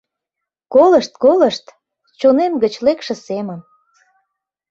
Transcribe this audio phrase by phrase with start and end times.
[0.73, 1.65] Колышт, колышт:
[2.19, 3.61] чонем гыч лекше семым